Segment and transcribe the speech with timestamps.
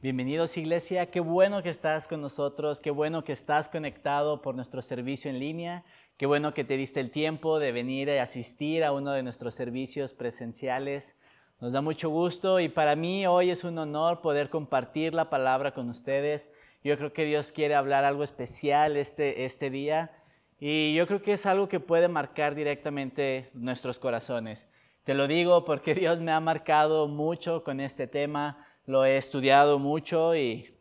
[0.00, 4.80] Bienvenidos Iglesia, qué bueno que estás con nosotros, qué bueno que estás conectado por nuestro
[4.80, 5.82] servicio en línea,
[6.16, 9.56] qué bueno que te diste el tiempo de venir a asistir a uno de nuestros
[9.56, 11.16] servicios presenciales.
[11.60, 15.74] Nos da mucho gusto y para mí hoy es un honor poder compartir la palabra
[15.74, 16.48] con ustedes.
[16.84, 20.12] Yo creo que Dios quiere hablar algo especial este, este día
[20.60, 24.68] y yo creo que es algo que puede marcar directamente nuestros corazones.
[25.02, 29.78] Te lo digo porque Dios me ha marcado mucho con este tema lo he estudiado
[29.78, 30.74] mucho y,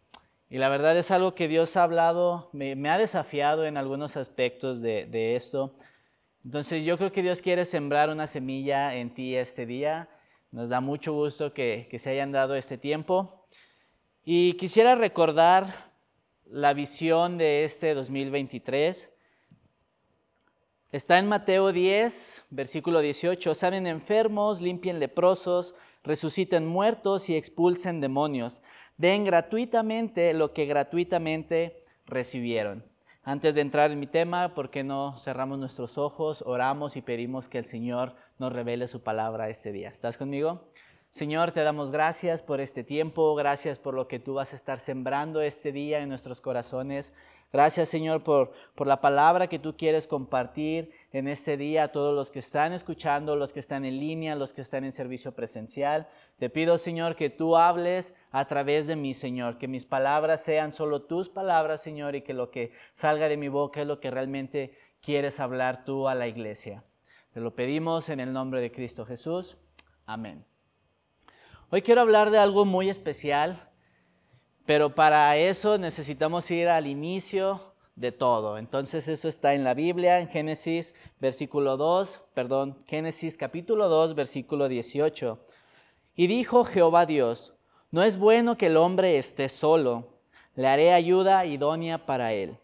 [0.50, 5.36] la verdad es algo que Dios ha hablado, me, ha desafiado en algunos aspectos de,
[5.36, 5.76] esto.
[6.46, 10.08] Entonces yo creo que Dios quiere sembrar una semilla en ti este día.
[10.52, 13.46] Nos da mucho gusto que, que se hayan dado este tiempo.
[14.24, 15.68] Y quisiera recordar
[16.46, 19.12] la visión de este 2023.
[20.94, 23.54] Está en Mateo 10, versículo 18.
[23.56, 28.62] Sanen enfermos, limpien leprosos, resuciten muertos y expulsen demonios.
[28.96, 32.86] Den gratuitamente lo que gratuitamente recibieron.
[33.24, 37.50] Antes de entrar en mi tema, ¿por qué no cerramos nuestros ojos, oramos y pedimos
[37.50, 39.90] que el Señor nos revele su palabra este día?
[39.90, 40.70] ¿Estás conmigo?
[41.10, 44.80] Señor, te damos gracias por este tiempo, gracias por lo que tú vas a estar
[44.80, 47.14] sembrando este día en nuestros corazones.
[47.52, 52.14] Gracias Señor por, por la palabra que tú quieres compartir en este día a todos
[52.14, 56.10] los que están escuchando, los que están en línea, los que están en servicio presencial.
[56.38, 60.74] Te pido Señor que tú hables a través de mí Señor, que mis palabras sean
[60.74, 64.12] solo tus palabras Señor y que lo que salga de mi boca es lo que
[64.12, 66.84] realmente quieres hablar tú a la iglesia.
[67.34, 69.58] Te lo pedimos en el nombre de Cristo Jesús.
[70.06, 70.57] Amén.
[71.70, 73.68] Hoy quiero hablar de algo muy especial
[74.68, 78.58] pero para eso necesitamos ir al inicio de todo.
[78.58, 84.68] Entonces eso está en la Biblia, en Génesis versículo 2, perdón, Génesis capítulo 2, versículo
[84.68, 85.40] 18.
[86.18, 87.54] Y dijo Jehová Dios,
[87.90, 90.20] no es bueno que el hombre esté solo,
[90.56, 92.58] le haré ayuda idónea para él.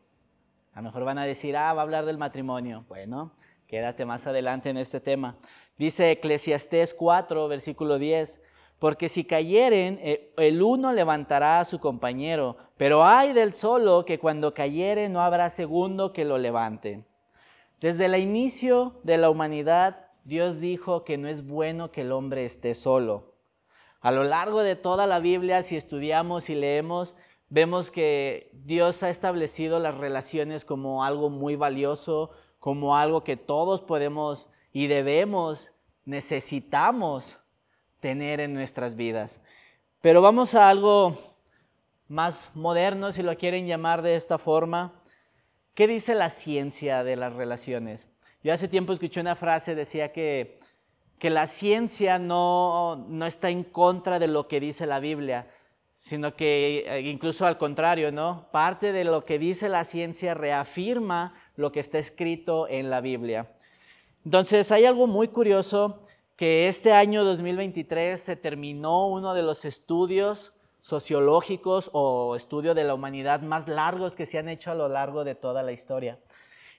[0.73, 2.83] A lo mejor van a decir, ah, va a hablar del matrimonio.
[2.89, 3.31] Bueno,
[3.65, 5.37] quédate más adelante en este tema.
[5.77, 8.41] Dice Eclesiastés 4, versículo 10,
[8.83, 14.19] porque si cayeren, eh, el uno levantará a su compañero, pero hay del solo que
[14.19, 17.05] cuando cayere no habrá segundo que lo levante.
[17.79, 22.43] Desde el inicio de la humanidad, Dios dijo que no es bueno que el hombre
[22.43, 23.35] esté solo.
[24.01, 27.15] A lo largo de toda la Biblia, si estudiamos y leemos,
[27.47, 33.79] vemos que Dios ha establecido las relaciones como algo muy valioso, como algo que todos
[33.79, 35.71] podemos y debemos,
[36.03, 37.39] necesitamos
[38.03, 39.39] tener en nuestras vidas.
[40.01, 41.17] Pero vamos a algo
[42.09, 44.91] más moderno, si lo quieren llamar de esta forma.
[45.73, 48.05] ¿Qué dice la ciencia de las relaciones?
[48.43, 50.59] Yo hace tiempo escuché una frase, decía que,
[51.17, 55.47] que la ciencia no, no está en contra de lo que dice la Biblia,
[55.97, 58.49] sino que eh, incluso al contrario, ¿no?
[58.51, 63.47] Parte de lo que dice la ciencia reafirma lo que está escrito en la Biblia.
[64.25, 66.05] Entonces hay algo muy curioso
[66.43, 72.95] que este año 2023 se terminó uno de los estudios sociológicos o estudio de la
[72.95, 76.19] humanidad más largos que se han hecho a lo largo de toda la historia.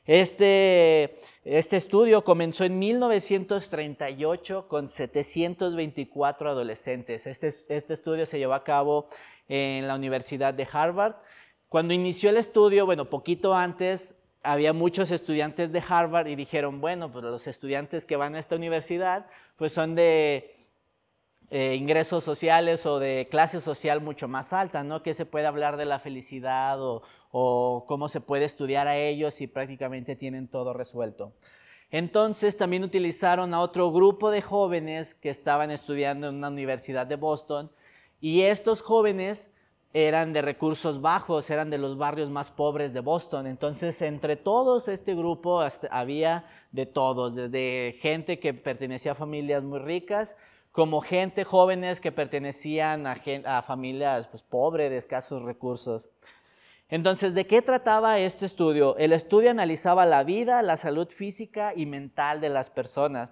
[0.04, 7.26] Este, este estudio comenzó en 1938 con 724 adolescentes.
[7.26, 9.08] Este, este estudio se llevó a cabo
[9.48, 11.14] en la Universidad de Harvard.
[11.70, 14.14] Cuando inició el estudio, bueno, poquito antes,
[14.44, 18.56] había muchos estudiantes de Harvard y dijeron, bueno, pues los estudiantes que van a esta
[18.56, 20.54] universidad pues son de
[21.50, 25.02] eh, ingresos sociales o de clase social mucho más alta, ¿no?
[25.02, 29.40] Que se puede hablar de la felicidad o, o cómo se puede estudiar a ellos
[29.40, 31.32] y prácticamente tienen todo resuelto.
[31.90, 37.16] Entonces también utilizaron a otro grupo de jóvenes que estaban estudiando en una universidad de
[37.16, 37.70] Boston
[38.20, 39.53] y estos jóvenes
[39.94, 43.46] eran de recursos bajos, eran de los barrios más pobres de Boston.
[43.46, 49.78] Entonces, entre todos este grupo había de todos, desde gente que pertenecía a familias muy
[49.78, 50.34] ricas,
[50.72, 56.02] como gente jóvenes que pertenecían a, familias pues, pobres, de escasos recursos.
[56.88, 58.96] Entonces, ¿de qué trataba este estudio?
[58.96, 63.30] El estudio analizaba la vida, la salud física y mental de las personas.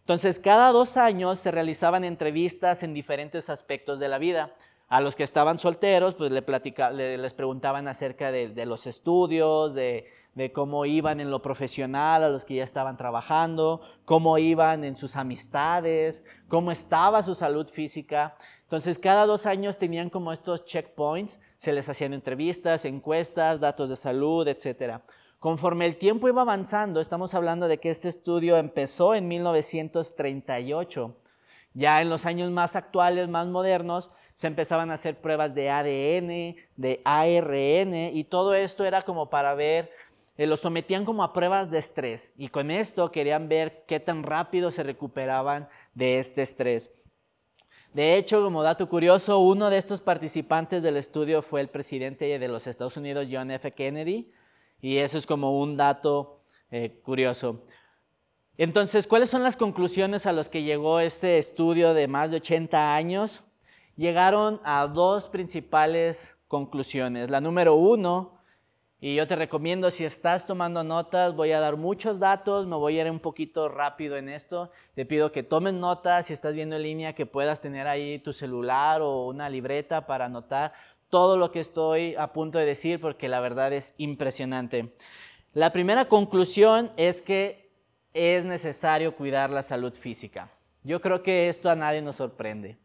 [0.00, 4.52] Entonces, cada dos años se realizaban entrevistas en diferentes aspectos de la vida.
[4.94, 10.06] A los que estaban solteros, pues le les preguntaban acerca de, los estudios, de,
[10.52, 15.16] cómo iban en lo profesional, a los que ya estaban trabajando, cómo iban en sus
[15.16, 18.36] amistades, cómo estaba su salud física.
[18.62, 23.96] Entonces, cada dos años tenían como estos checkpoints, se les hacían entrevistas, encuestas, datos de
[23.96, 25.00] salud, etc.
[25.40, 31.16] Conforme el tiempo iba avanzando, estamos hablando de que este estudio empezó en 1938.
[31.76, 36.56] Ya en los años más actuales, más modernos, se empezaban a hacer pruebas de ADN,
[36.76, 39.90] de ARN, y todo esto era como para ver,
[40.36, 44.22] eh, lo sometían como a pruebas de estrés, y con esto querían ver qué tan
[44.22, 46.90] rápido se recuperaban de este estrés.
[47.92, 52.48] De hecho, como dato curioso, uno de estos participantes del estudio fue el presidente de
[52.48, 53.70] los Estados Unidos, John F.
[53.70, 54.32] Kennedy,
[54.80, 56.40] y eso es como un dato
[56.72, 57.64] eh, curioso.
[58.58, 62.96] Entonces, ¿cuáles son las conclusiones a las que llegó este estudio de más de 80
[62.96, 63.44] años?
[63.96, 67.30] Llegaron a dos principales conclusiones.
[67.30, 68.34] La número uno
[69.00, 72.98] y yo te recomiendo, si estás tomando notas, voy a dar muchos datos, me voy
[72.98, 74.70] a ir un poquito rápido en esto.
[74.94, 78.32] Te pido que tomes notas, si estás viendo en línea, que puedas tener ahí tu
[78.32, 80.72] celular o una libreta para anotar
[81.10, 84.94] todo lo que estoy a punto de decir, porque la verdad es impresionante.
[85.52, 87.70] La primera conclusión es que
[88.14, 90.50] es necesario cuidar la salud física.
[90.82, 92.78] Yo creo que esto a nadie nos sorprende.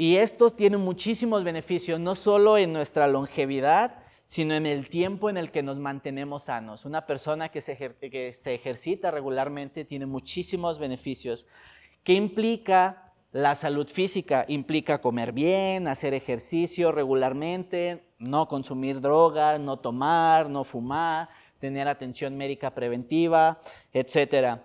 [0.00, 3.96] Y esto tiene muchísimos beneficios, no solo en nuestra longevidad,
[4.26, 6.84] sino en el tiempo en el que nos mantenemos sanos.
[6.84, 7.72] Una persona que se,
[8.44, 11.48] ejercita regularmente tiene muchísimos beneficios.
[12.04, 14.44] ¿Qué implica la salud física?
[14.46, 21.28] Implica comer bien, hacer ejercicio regularmente, no consumir drogas, no tomar, no fumar,
[21.58, 23.58] tener atención médica preventiva,
[23.92, 24.60] etc.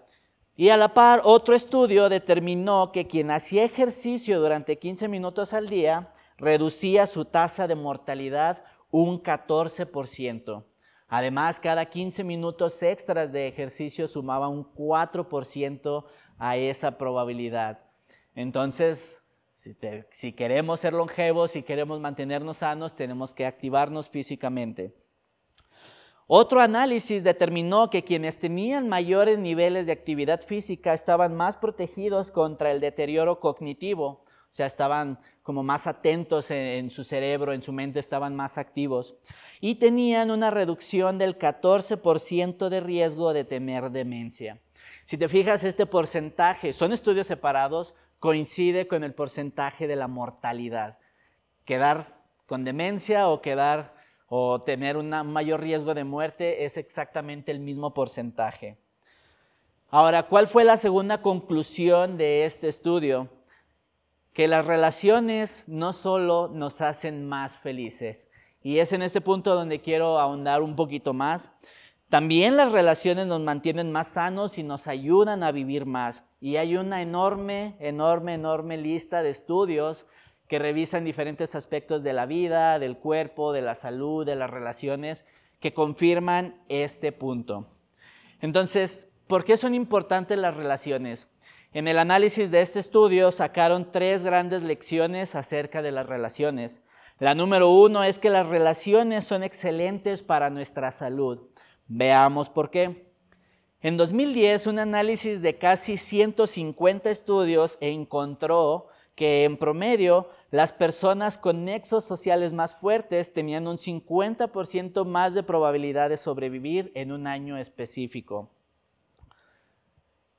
[0.55, 5.67] Y a la par, otro estudio determinó que quien hacía ejercicio durante 15 minutos al
[5.67, 10.63] día reducía su tasa de mortalidad un 14%.
[11.07, 16.05] Además, cada 15 minutos extras de ejercicio sumaba un 4%
[16.37, 17.79] a esa probabilidad.
[18.35, 19.19] Entonces,
[19.53, 24.93] si, queremos ser longevos, si queremos mantenernos sanos, tenemos que activarnos físicamente.
[26.35, 32.71] Otro análisis determinó que quienes tenían mayores niveles de actividad física estaban más protegidos contra
[32.71, 37.99] el deterioro cognitivo, o sea, estaban como más atentos en, su cerebro, en su mente
[37.99, 39.13] estaban más activos
[39.61, 44.59] y tenían una reducción del 14% de riesgo de tener demencia.
[45.05, 50.97] Si te fijas, este porcentaje, son estudios separados, coincide con el porcentaje de la mortalidad.
[51.63, 54.01] Quedar con demencia o quedar
[54.35, 58.77] o tener un mayor riesgo de muerte es exactamente el mismo porcentaje.
[59.91, 63.29] Ahora, ¿cuál fue la segunda conclusión de este estudio?
[64.33, 68.27] que las relaciones no solo nos hacen más felices,
[68.63, 71.51] y es en este punto donde quiero ahondar un poquito más,
[72.09, 76.23] también las relaciones nos mantienen más sanos y nos ayudan a vivir más.
[76.39, 80.05] Y hay una enorme, enorme, enorme lista de estudios
[80.53, 85.25] que revisan diferentes aspectos de la vida, del cuerpo, de la salud, de las relaciones,
[85.59, 87.65] que confirman este punto.
[88.39, 91.27] Entonces, ¿por qué son importantes las relaciones?
[91.73, 96.83] En el análisis de este estudio sacaron tres grandes lecciones acerca de las relaciones.
[97.17, 101.47] La número uno es que las relaciones son excelentes para nuestra salud.
[101.87, 103.07] Veamos por qué.
[103.81, 111.65] En 2010, un análisis de casi 150 estudios encontró que en promedio las personas con
[111.65, 117.57] nexos sociales más fuertes tenían un 50% más de probabilidad de sobrevivir en un año
[117.57, 118.51] específico.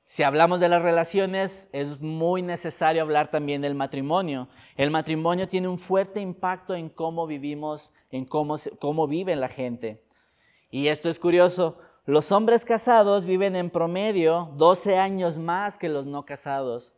[0.05, 4.47] Si hablamos de las relaciones, es muy necesario hablar también del matrimonio.
[4.77, 10.01] El matrimonio tiene un fuerte impacto en cómo vivimos, en cómo, cómo vive la gente.
[10.71, 16.05] Y esto es curioso, los hombres casados viven en promedio 12 años más que los
[16.05, 16.93] no casados,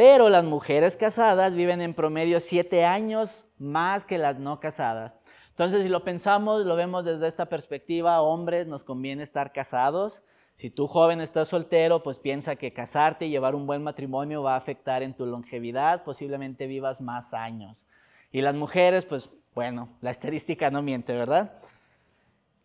[0.00, 5.12] pero las mujeres casadas viven en promedio 7 años más que las no casadas.
[5.50, 10.22] Entonces, si lo pensamos, lo vemos desde esta perspectiva, hombres, nos conviene estar casados,
[10.56, 14.54] si tú joven estás soltero, pues piensa que casarte y llevar un buen matrimonio va
[14.54, 17.84] a afectar en tu longevidad, posiblemente vivas más años.
[18.32, 21.52] Y las mujeres, pues bueno, la estadística no miente, ¿verdad?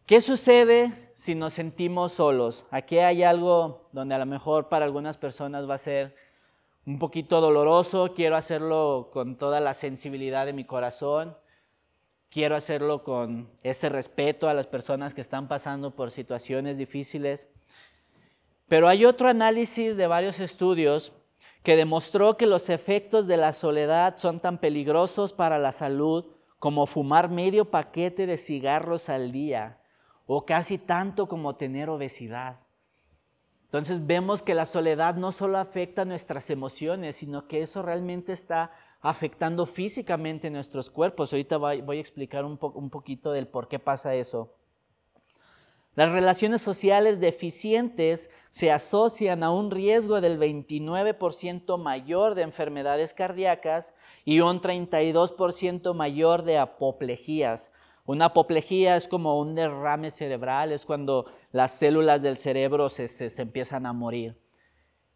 [0.06, 2.66] ¿Qué sucede si nos sentimos solos?
[2.72, 6.16] Aquí hay algo donde a lo mejor para algunas personas va a ser
[6.86, 11.36] un poquito doloroso, quiero hacerlo con toda la sensibilidad de mi corazón,
[12.30, 17.48] quiero hacerlo con ese respeto a las personas que están pasando por situaciones difíciles.
[18.68, 21.12] Pero hay otro análisis de varios estudios
[21.64, 26.26] que demostró que los efectos de la soledad son tan peligrosos para la salud
[26.60, 29.80] como fumar medio paquete de cigarros al día
[30.28, 32.65] o casi tanto como tener obesidad.
[33.66, 38.72] Entonces vemos que la soledad no solo afecta nuestras emociones, sino que eso realmente está
[39.02, 41.34] afectando físicamente nuestros cuerpos.
[41.34, 44.54] Ahorita voy a explicar un, un poquito del por qué pasa eso.
[45.96, 53.94] Las relaciones sociales deficientes se asocian a un riesgo del 29% mayor de enfermedades cardíacas
[54.26, 57.72] y un 32% mayor de apoplejías.
[58.06, 63.10] Una apoplejía es como un derrame cerebral, es cuando las células del cerebro se,
[63.42, 64.38] empiezan a morir.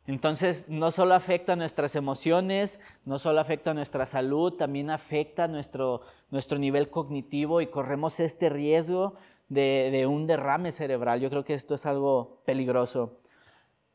[0.08, 6.58] Entonces, no solo afecta nuestras emociones, no solo afecta nuestra salud, también afecta nuestro, nuestro
[6.58, 9.16] nivel cognitivo y corremos este riesgo
[9.50, 11.20] de un derrame cerebral.
[11.20, 13.20] Yo creo que esto es algo peligroso.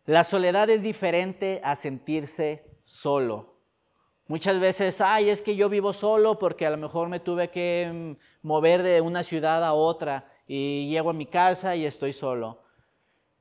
[0.06, 3.53] La soledad es diferente a sentirse solo.
[4.26, 7.90] Muchas veces, ay, es que yo vivo solo porque a lo mejor me tuve que
[7.92, 12.62] mm, mover de una ciudad a otra y llego a mi casa y estoy solo.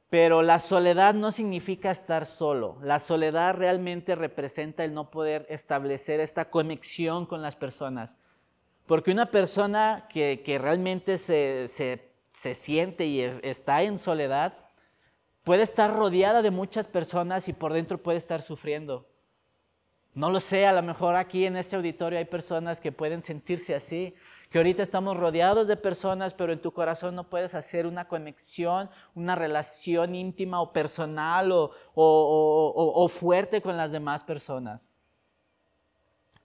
[0.10, 2.78] Pero la soledad no significa estar solo.
[2.84, 8.18] La soledad realmente representa el no poder establecer esta conexión con las personas.
[8.86, 11.68] Porque una persona que, realmente se,
[12.34, 14.54] siente y está en soledad
[15.44, 19.08] puede estar rodeada de muchas personas y por dentro puede estar sufriendo.
[20.16, 23.74] No lo sé, a lo mejor aquí en este auditorio hay personas que pueden sentirse
[23.74, 24.14] así,
[24.52, 28.92] que ahorita estamos rodeados de personas, pero en tu corazón no puedes hacer una conexión,
[29.16, 34.92] una relación íntima o personal o, fuerte con las demás personas.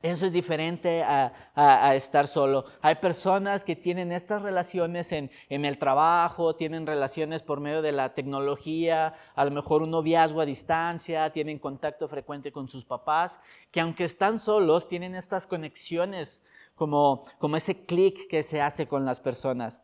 [0.00, 2.66] Eso es diferente a, estar solo.
[2.82, 8.14] Hay personas que tienen estas relaciones en, el trabajo, tienen relaciones por medio de la
[8.14, 13.40] tecnología, a lo mejor un noviazgo a distancia, tienen contacto frecuente con sus papás,
[13.72, 16.40] que aunque están solos, tienen estas conexiones
[16.76, 17.24] como,
[17.56, 19.82] ese clic que se hace con las personas.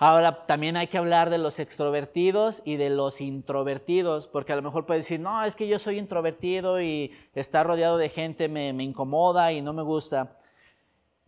[0.00, 4.62] Ahora, también hay que hablar de los extrovertidos y de los introvertidos, porque a lo
[4.62, 8.72] mejor puedes decir, no, es que yo soy introvertido y estar rodeado de gente me,
[8.72, 10.36] me incomoda y no me gusta.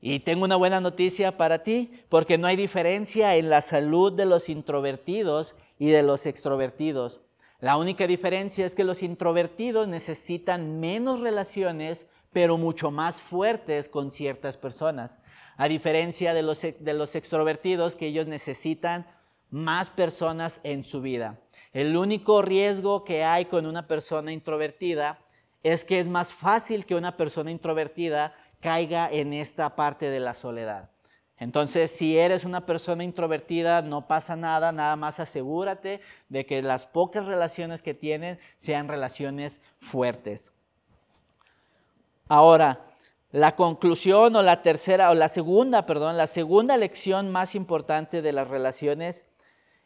[0.01, 4.25] Y tengo una buena noticia para ti, porque no hay diferencia en la salud de
[4.25, 7.21] los introvertidos y de los extrovertidos.
[7.59, 14.11] La única diferencia es que los introvertidos necesitan menos relaciones pero mucho más fuertes con
[14.11, 15.13] ciertas personas.
[15.61, 19.07] A diferencia de los, de los extrovertidos que ellos necesitan
[19.51, 21.39] más personas en su vida.
[21.75, 25.19] El único riesgo que hay con una persona introvertida
[25.63, 30.33] es que es más fácil que una persona introvertida caiga en esta parte de la
[30.33, 30.89] soledad.
[31.37, 36.01] Entonces, si eres una persona introvertida, no pasa nada, nada más asegúrate
[36.31, 40.51] de que las pocas relaciones que tienen sean relaciones fuertes.
[42.29, 42.90] Ahora,
[43.33, 48.33] la conclusión o la tercera o la segunda, perdón, la segunda lección más importante de
[48.33, 49.25] las relaciones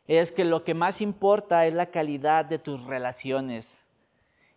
[0.07, 3.85] es que lo que más importa es la calidad de tus relaciones.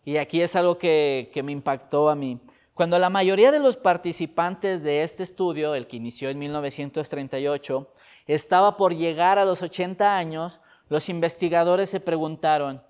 [0.05, 2.39] Y aquí es algo que, que me impactó a mí.
[2.73, 7.91] Cuando la mayoría de los participantes de este estudio, el que inició en 1938,
[8.27, 12.81] estaba por llegar a los 80 años, los investigadores se preguntaron,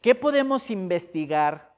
[0.00, 1.71] ¿qué podemos investigar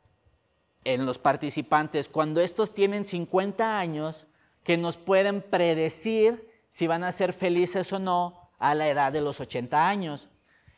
[0.84, 4.26] en los participantes cuando estos tienen 50 años
[4.62, 9.20] que nos pueden predecir si van a ser felices o no a la edad de
[9.20, 10.28] los 80 años.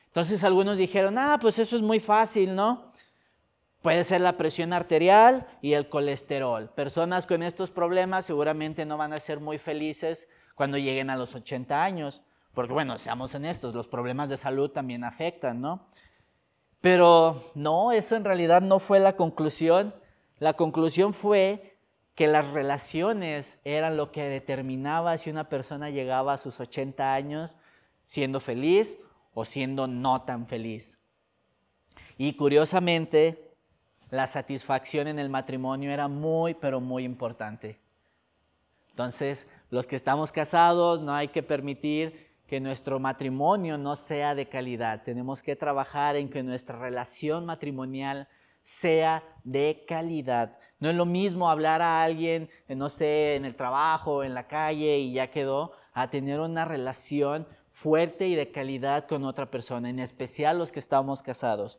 [0.06, 2.92] Entonces algunos dijeron, ah, pues eso es muy fácil, ¿no?
[3.82, 6.70] Puede ser la presión arterial y el colesterol.
[6.70, 11.34] Personas con estos problemas seguramente no van a ser muy felices cuando lleguen a los
[11.34, 12.22] 80 años,
[12.54, 15.86] porque bueno, seamos honestos, los problemas de salud también afectan, ¿no?
[16.80, 19.94] Pero no, eso en realidad no fue la conclusión.
[20.38, 21.76] La conclusión fue
[22.14, 27.56] que las relaciones eran lo que determinaba si una persona llegaba a sus 80 años
[28.04, 28.98] siendo feliz
[29.34, 30.98] o siendo no tan feliz.
[32.16, 33.54] Y curiosamente,
[34.10, 37.78] la satisfacción en el matrimonio era muy, pero muy importante.
[38.90, 44.48] Entonces, los que estamos casados, no hay que permitir que nuestro matrimonio no sea de
[44.48, 45.02] calidad.
[45.02, 48.28] Tenemos que trabajar en que nuestra relación matrimonial
[48.62, 50.58] sea de calidad.
[50.78, 54.46] No es lo mismo hablar a alguien, eh, no sé, en el trabajo, en la
[54.46, 59.88] calle y ya quedó, a tener una relación fuerte y de calidad con otra persona,
[59.88, 61.78] en especial los que estamos casados.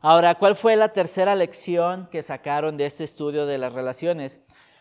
[0.00, 4.38] Ahora, ¿cuál fue la tercera lección que sacaron de este estudio de las relaciones?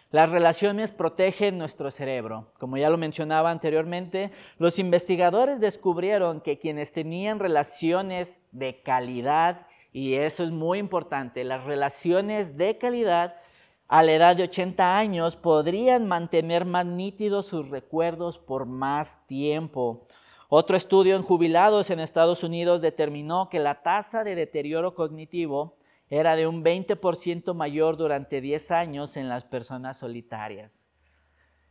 [0.10, 2.48] Las relaciones protegen nuestro cerebro.
[2.60, 10.14] Como ya lo mencionaba anteriormente, los investigadores descubrieron que quienes tenían relaciones de calidad, y
[10.14, 13.36] eso es muy importante, las relaciones de calidad
[13.90, 20.08] a la edad de 80 años podrían mantener más nítidos sus recuerdos por más tiempo.
[20.48, 25.76] Otro estudio en jubilados en Estados Unidos determinó que la tasa de deterioro cognitivo
[26.10, 30.72] era de un 20% mayor durante 10 años en las personas solitarias.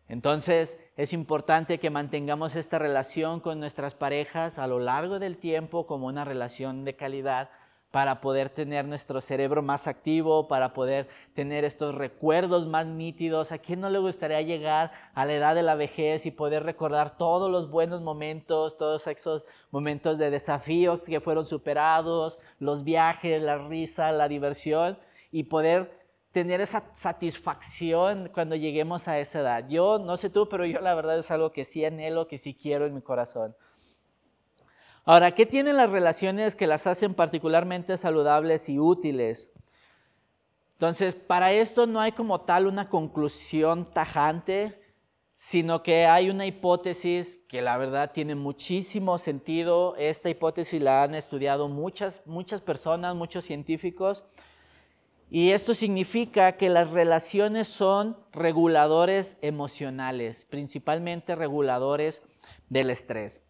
[0.08, 5.86] Entonces es importante que mantengamos esta relación con nuestras parejas a lo largo del tiempo
[5.86, 7.50] como una relación de calidad
[7.96, 13.52] para poder tener nuestro cerebro más activo, para poder tener estos recuerdos más nítidos.
[13.52, 17.16] ¿A quién no le gustaría llegar a la edad de la vejez y poder recordar
[17.16, 23.56] todos los buenos momentos, todos esos momentos de desafíos que fueron superados, los viajes, la
[23.66, 24.98] risa, la diversión
[25.32, 25.90] y poder
[26.32, 29.68] tener esa satisfacción cuando lleguemos a esa edad?
[29.70, 32.52] Yo no sé tú, pero yo la verdad es algo que sí anhelo, que sí
[32.52, 33.56] quiero en mi corazón.
[35.08, 39.48] Ahora, ¿qué tienen las relaciones que las hacen particularmente saludables y útiles?
[40.72, 44.82] Entonces, para esto no hay como tal una conclusión tajante,
[45.36, 49.94] sino que hay una hipótesis que la verdad tiene muchísimo sentido.
[49.94, 54.24] Esta hipótesis la han estudiado muchas, muchas personas, muchos científicos.
[55.30, 62.22] Y esto significa que las relaciones son reguladores emocionales, principalmente reguladores
[62.68, 63.45] del estrés.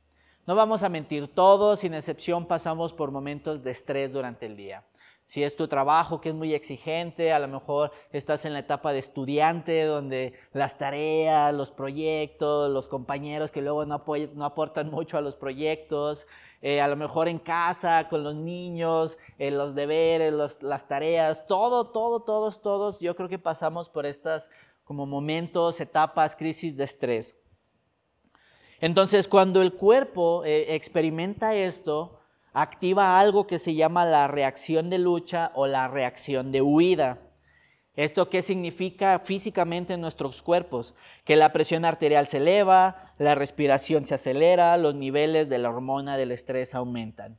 [0.47, 4.85] No vamos a mentir, todos sin excepción pasamos por momentos de estrés durante el día.
[5.25, 8.93] Si es tu trabajo que es muy exigente, a lo mejor estás en la etapa
[8.93, 14.05] de estudiante donde las tareas, los proyectos, los compañeros que luego no,
[14.45, 16.29] aportan mucho a los proyectos,
[16.63, 21.89] eh, a lo mejor en casa con los niños, eh, los deberes, las tareas, todo,
[21.91, 24.49] todo, todos, todos, yo creo que pasamos por estas
[24.85, 27.37] como momentos, etapas, crisis de estrés.
[28.81, 32.21] Entonces, cuando el cuerpo eh, experimenta esto,
[32.53, 37.19] activa algo que se llama la reacción de lucha o la reacción de huida.
[37.97, 40.95] ¿Esto qué significa físicamente en nuestros cuerpos?
[41.25, 46.19] Que la presión arterial se eleva, la respiración se acelera, los niveles de la hormona
[46.19, 47.39] del estrés aumentan.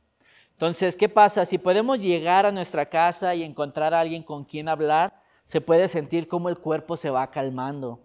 [0.52, 1.46] Entonces, ¿qué pasa?
[1.46, 5.14] Si podemos llegar a nuestra casa y encontrar a alguien con quien hablar,
[5.46, 8.00] se puede sentir cómo el cuerpo se va calmando.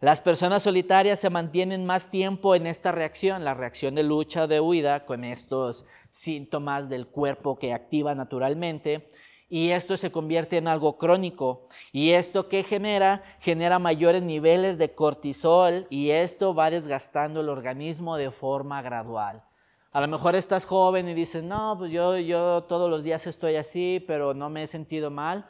[0.00, 4.46] Las personas solitarias se mantienen más tiempo en esta reacción, la reacción de lucha o
[4.46, 9.10] de huida, con estos síntomas del cuerpo que activa naturalmente.
[9.48, 11.68] Y esto se convierte en algo crónico.
[11.92, 13.22] ¿Y esto qué genera?
[13.40, 19.44] Genera mayores niveles de cortisol y esto va desgastando el organismo de forma gradual.
[19.92, 23.56] A lo mejor estás joven y dices, no, pues yo, yo todos los días estoy
[23.56, 25.46] así, pero no me he sentido mal.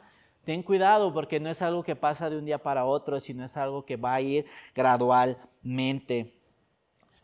[0.47, 3.57] Ten cuidado porque no es algo que pasa de un día para otro, sino es
[3.57, 6.35] algo que va a ir gradualmente.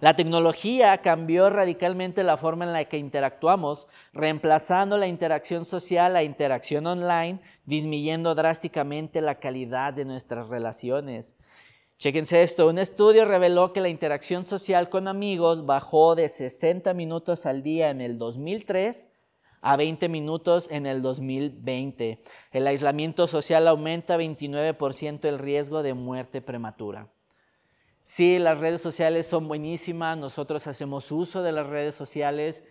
[0.01, 6.23] La tecnología cambió radicalmente la forma en la que interactuamos, reemplazando la interacción social a
[6.23, 11.33] interacción online, disminuyendo drásticamente la calidad de nuestras relaciones.
[11.99, 17.45] Chéquense esto, un estudio reveló que la interacción social con amigos bajó de 60 minutos
[17.45, 19.07] al día en el 2003
[19.63, 22.21] a 20 minutos en el 2020.
[22.51, 27.07] El aislamiento social aumenta 29% el riesgo de muerte prematura.
[28.03, 32.61] Sí, las redes sociales son buenísimas, nosotros hacemos uso de las redes sociales,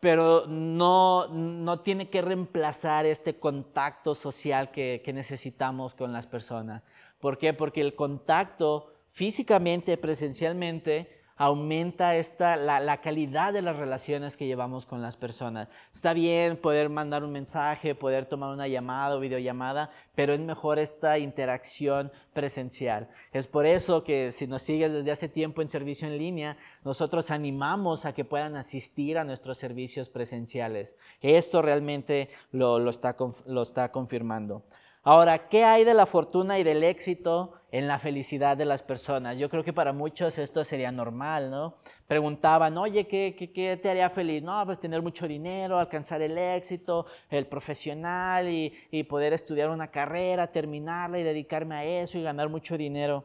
[0.00, 6.82] pero no, no tiene que reemplazar este contacto social que, que necesitamos con las personas.
[7.20, 7.52] ¿Por qué?
[7.52, 15.02] Porque el contacto físicamente, presencialmente, aumenta esta, la, calidad de las relaciones que llevamos con
[15.02, 15.68] las personas.
[15.94, 20.78] Está bien poder mandar un mensaje, poder tomar una llamada o videollamada, pero es mejor
[20.78, 23.08] esta interacción presencial.
[23.32, 27.30] Es por eso que si nos sigues desde hace tiempo en servicio en línea, nosotros
[27.30, 30.96] animamos a que puedan asistir a nuestros servicios presenciales.
[31.20, 34.62] Esto realmente lo está confirmando.
[35.08, 39.38] Ahora, ¿qué hay de la fortuna y del éxito en la felicidad de las personas?
[39.38, 41.76] Yo creo que para muchos esto sería normal, ¿no?
[42.08, 44.42] Preguntaban, oye, ¿qué, te haría feliz?
[44.42, 49.92] No, pues tener mucho dinero, alcanzar el éxito, el profesional y, y poder estudiar una
[49.92, 53.22] carrera, terminarla y dedicarme a eso y ganar mucho dinero.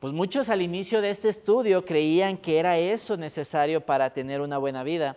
[0.00, 4.58] Pues muchos al inicio de este estudio creían que era eso necesario para tener una
[4.58, 5.16] buena vida.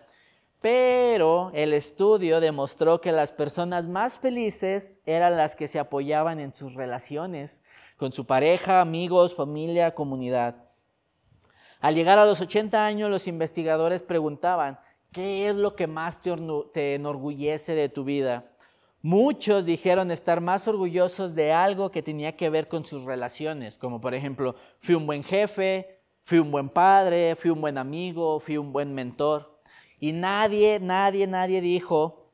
[0.63, 6.53] Pero el estudio demostró que las personas más felices eran las que se apoyaban en
[6.53, 7.59] sus relaciones
[7.97, 10.55] con su pareja, amigos, familia, comunidad.
[11.81, 14.79] Al llegar a los 80 años, los investigadores preguntaban,
[15.11, 18.45] ¿qué es lo que más te, enorgullece de tu vida?
[19.01, 23.99] Muchos dijeron estar más orgullosos de algo que tenía que ver con sus relaciones, como
[23.99, 28.57] por ejemplo, fui un buen jefe, fui un buen padre, fui un buen amigo, fui
[28.57, 29.52] un buen mentor.
[30.03, 32.29] Y nadie, nadie, nadie dijo,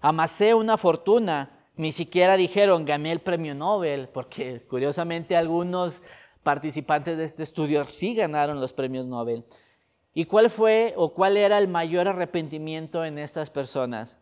[0.00, 1.68] amasé una fortuna.
[1.76, 6.02] Ni siquiera dijeron, gané el premio Nobel, porque curiosamente algunos
[6.42, 9.44] participantes de este estudio sí ganaron los premios Nobel.
[10.12, 14.20] ¿Y cuál fue o cuál era el mayor arrepentimiento en estas personas?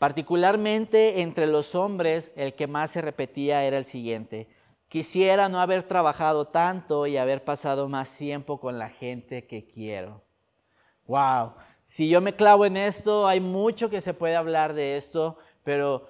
[0.00, 4.48] Particularmente entre los hombres, el que más se repetía era el siguiente,
[4.88, 10.22] Quisiera no haber trabajado tanto y haber pasado más tiempo con la gente que quiero.
[11.06, 11.52] Wow,
[11.84, 16.08] si yo me clavo en esto, hay mucho que se puede hablar de esto, pero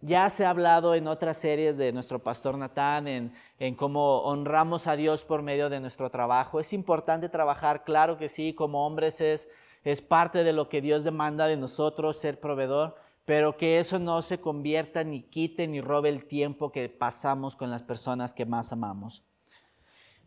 [0.00, 4.86] ya se ha hablado en otras series de nuestro pastor Natán, en, en, cómo honramos
[4.86, 6.60] a Dios por medio de nuestro trabajo.
[6.60, 9.48] Es importante trabajar, claro que sí, como hombres es,
[9.84, 14.20] es parte de lo que Dios demanda de nosotros, ser proveedor, pero que eso no
[14.22, 18.72] se convierta ni quite ni robe el tiempo que pasamos con las personas que más
[18.72, 19.22] amamos.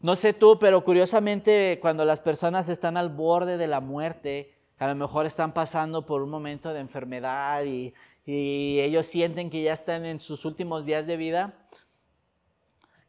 [0.06, 4.88] No sé tú, pero curiosamente cuando las personas están al borde de la muerte, a
[4.88, 7.92] lo mejor están pasando por un momento de enfermedad y,
[8.28, 11.56] ellos sienten que ya están en sus últimos días de vida,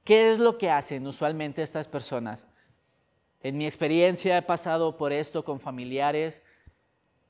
[0.04, 2.46] ¿qué es lo que hacen usualmente estas personas?
[3.42, 6.42] En mi experiencia he pasado por esto con familiares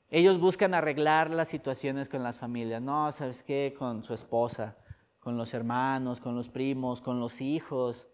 [0.09, 2.81] ellos buscan arreglar las situaciones con las familias.
[2.81, 3.75] No, ¿sabes qué?
[3.77, 4.77] Con su esposa,
[5.19, 8.07] con los hermanos, con los primos, con los hijos.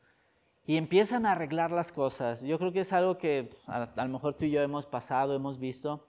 [0.65, 2.41] Y empiezan a arreglar las cosas.
[2.41, 5.59] Yo creo que es algo que a, lo mejor tú y yo hemos pasado, hemos
[5.59, 6.05] visto.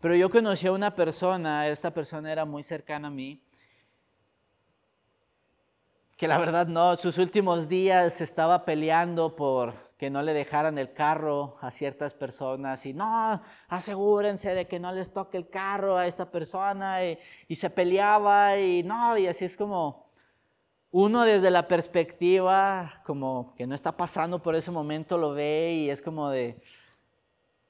[0.00, 3.42] Pero yo conocí a una persona, esta persona era muy cercana a mí,
[6.16, 10.94] que la verdad no, sus últimos días estaba peleando por que no le dejaran el
[10.94, 16.06] carro a ciertas personas y no, asegúrense de que no les toque el carro a
[16.06, 17.18] esta persona y,
[17.54, 20.09] se peleaba y no, y así es como
[20.90, 25.90] uno desde la perspectiva como que no está pasando por ese momento lo ve y
[25.90, 26.60] es como de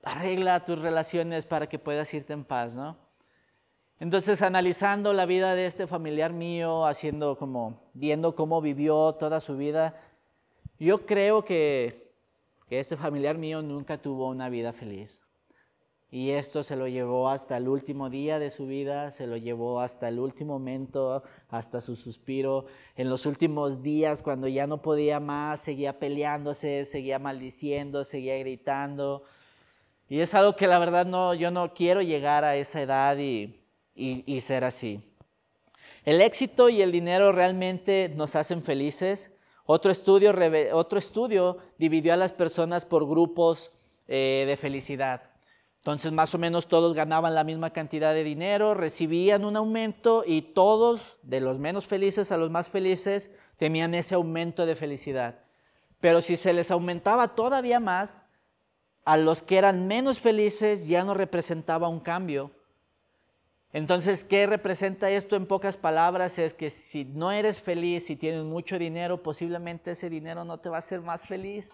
[0.03, 2.97] arregla tus relaciones para que puedas irte en paz, ¿no?
[3.99, 9.59] Entonces, analizando la vida de este familiar mío, haciendo como, viendo cómo vivió toda su
[9.59, 10.01] vida,
[10.79, 12.11] yo creo que
[12.71, 15.21] que este familiar mío nunca tuvo una vida feliz.
[16.13, 19.81] Y esto se lo llevó hasta el último día de su vida, se lo llevó
[19.81, 22.67] hasta el último momento, hasta su suspiro.
[22.97, 29.23] En los últimos días, cuando ya no podía más, seguía peleándose, seguía maldiciendo, seguía gritando.
[30.09, 33.63] Y es algo que la verdad no, yo no quiero llegar a esa edad y,
[33.95, 35.01] y ser así.
[36.05, 39.31] El éxito y el dinero realmente nos hacen felices,
[39.73, 40.35] otro estudio,
[40.73, 43.71] otro estudio dividió a las personas por grupos
[44.09, 45.30] eh, de felicidad.
[45.81, 50.43] Entonces, más o menos todos ganaban la misma cantidad de dinero, recibían un aumento y
[50.43, 55.41] todos, de los menos felices a los más felices, tenían ese aumento de felicidad.
[55.99, 58.21] Pero si se les aumentaba todavía más,
[59.07, 62.51] a los que eran menos felices ya no representaba un cambio,
[63.73, 66.39] entonces, ¿qué representa esto en pocas palabras?
[66.39, 70.69] Es que si no eres feliz, si tienes mucho dinero, posiblemente ese dinero no te
[70.69, 71.73] va a hacer más feliz.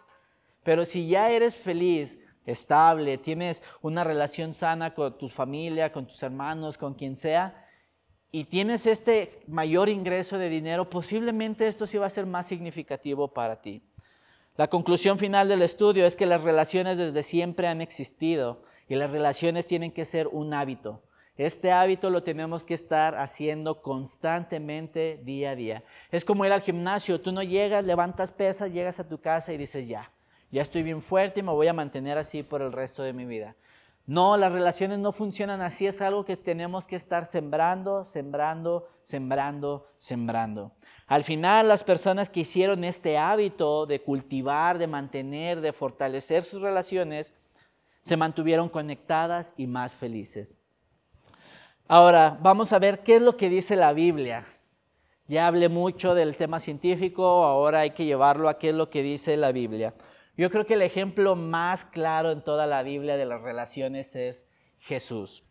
[0.63, 6.23] Pero si ya eres feliz, estable, tienes una relación sana con tu familia, con tus
[6.23, 7.67] hermanos, con quien sea,
[8.33, 13.29] y tienes este mayor ingreso de dinero, posiblemente esto sí va a ser más significativo
[13.29, 13.83] para ti.
[14.57, 19.11] La conclusión final del estudio es que las relaciones desde siempre han existido y las
[19.11, 21.03] relaciones tienen que ser un hábito.
[21.37, 25.85] Este hábito lo tenemos que estar haciendo constantemente día a día.
[26.11, 29.59] Es como ir al gimnasio, tú no llegas, levantas pesas, llegas a tu casa y
[29.59, 30.11] dices, ya,
[30.51, 33.25] ya estoy bien fuerte y me voy a mantener así por el resto de mi
[33.25, 33.57] vida.
[34.07, 39.89] No, las relaciones no funcionan así, es algo que tenemos que estar sembrando, sembrando, sembrando,
[39.99, 40.73] sembrando.
[41.09, 46.63] Al final, las personas que hicieron este hábito de cultivar, de mantener, de fortalecer sus
[46.63, 47.35] relaciones,
[48.03, 50.55] se mantuvieron conectadas y más felices.
[51.89, 54.47] Ahora, vamos a ver qué es lo que dice la Biblia.
[55.27, 59.03] Ya hablé mucho del tema científico, ahora hay que llevarlo a qué es lo que
[59.03, 59.95] dice la Biblia.
[60.37, 64.45] Yo creo que el ejemplo más claro en toda la Biblia de las relaciones es
[64.81, 65.45] Jesús.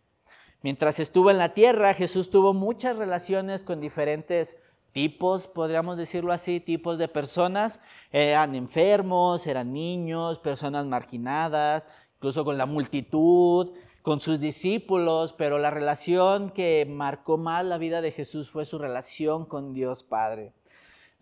[0.61, 4.57] Mientras estuvo en la tierra, Jesús tuvo muchas relaciones con diferentes
[4.91, 7.79] tipos, podríamos decirlo así, tipos de personas.
[8.11, 15.71] Eran enfermos, eran niños, personas marginadas, incluso con la multitud, con sus discípulos, pero la
[15.71, 20.53] relación que marcó más la vida de Jesús fue su relación con Dios Padre.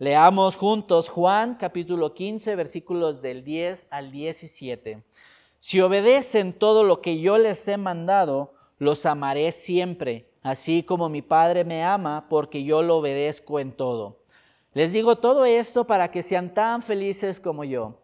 [0.03, 5.01] Leamos juntos Juan capítulo 15 versículos del 10 al 17.
[5.59, 11.21] Si obedecen todo lo que yo les he mandado, los amaré siempre, así como mi
[11.21, 14.19] Padre me ama, porque yo lo obedezco en todo.
[14.73, 18.01] Les digo todo esto para que sean tan felices como yo.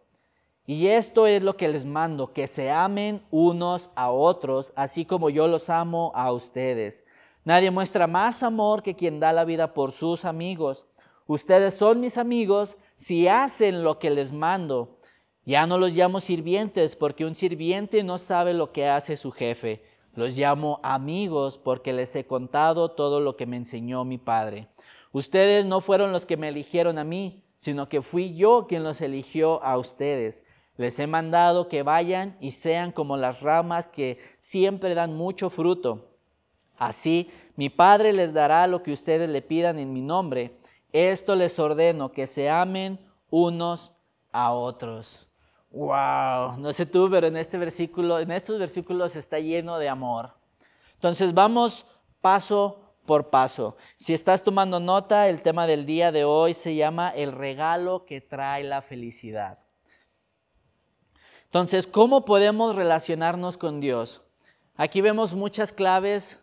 [0.64, 5.28] Y esto es lo que les mando, que se amen unos a otros, así como
[5.28, 7.04] yo los amo a ustedes.
[7.44, 10.86] Nadie muestra más amor que quien da la vida por sus amigos.
[11.30, 14.98] Ustedes son mis amigos si hacen lo que les mando.
[15.44, 19.84] Ya no los llamo sirvientes porque un sirviente no sabe lo que hace su jefe.
[20.16, 24.66] Los llamo amigos porque les he contado todo lo que me enseñó mi Padre.
[25.12, 29.00] Ustedes no fueron los que me eligieron a mí, sino que fui yo quien los
[29.00, 30.42] eligió a ustedes.
[30.78, 36.08] Les he mandado que vayan y sean como las ramas que siempre dan mucho fruto.
[36.76, 40.58] Así mi Padre les dará lo que ustedes le pidan en mi nombre.
[40.92, 42.98] Esto les ordeno, que se amen
[43.30, 43.94] unos
[44.32, 45.28] a otros.
[45.70, 50.34] Wow, no sé tú, pero en este versículo, en estos versículos está lleno de amor.
[50.94, 51.86] Entonces vamos
[52.20, 53.76] paso por paso.
[53.96, 58.20] Si estás tomando nota, el tema del día de hoy se llama el regalo que
[58.20, 59.58] trae la felicidad.
[61.44, 64.22] Entonces, ¿cómo podemos relacionarnos con Dios?
[64.76, 66.40] Aquí vemos muchas claves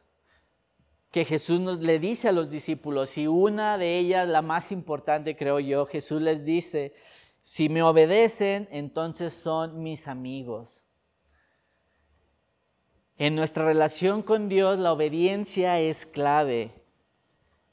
[1.18, 5.36] que Jesús nos le dice a los discípulos y una de ellas, la más importante
[5.36, 6.94] creo yo, Jesús les dice,
[7.42, 10.84] si me obedecen, entonces son mis amigos.
[13.18, 16.72] En nuestra relación con Dios la obediencia es clave.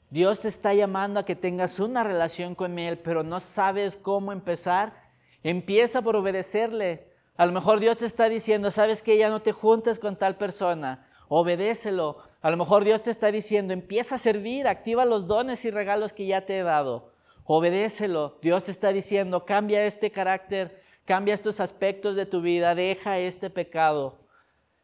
[0.09, 4.31] Dios te está llamando a que tengas una relación con Él, pero no sabes cómo
[4.31, 5.03] empezar.
[5.43, 7.11] Empieza por obedecerle.
[7.37, 10.35] A lo mejor Dios te está diciendo, sabes que ya no te juntes con tal
[10.35, 12.23] persona, obedécelo.
[12.45, 16.13] A lo mejor Dios te está diciendo, empieza a servir, activa los dones y regalos
[16.13, 17.09] que ya te he dado.
[17.43, 18.37] Obedécelo.
[18.39, 23.49] Dios te está diciendo, cambia este carácter, cambia estos aspectos de tu vida, deja este
[23.49, 24.19] pecado.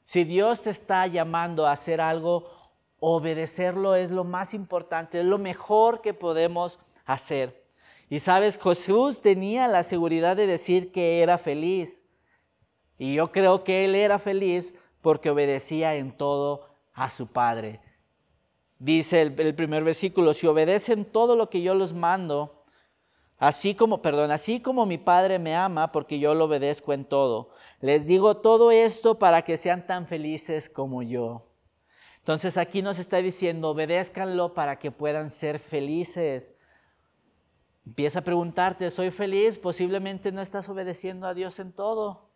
[0.06, 2.50] Si Dios te está llamando a hacer algo,
[3.00, 7.63] obedecerlo es lo más importante, es lo mejor que podemos hacer.
[8.10, 12.02] Y sabes, Jesús tenía la seguridad de decir que era feliz.
[12.97, 16.70] Y yo creo que él era feliz porque obedecía en todo
[17.02, 17.80] a su Padre.
[18.78, 22.64] Dice el, primer versículo, si obedecen todo lo que yo los mando,
[23.40, 27.50] así como, perdón, así como mi Padre me ama, porque yo lo obedezco en todo.
[27.80, 31.48] Les digo todo esto para que sean tan felices como yo.
[32.20, 36.54] Entonces aquí nos está diciendo, obedézcanlo para que puedan ser felices.
[37.84, 39.58] Empieza a preguntarte, ¿soy feliz?
[39.58, 42.30] Posiblemente no estás obedeciendo a Dios en todo.